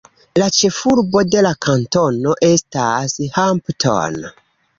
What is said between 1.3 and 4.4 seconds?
de la kantono estas Hampton.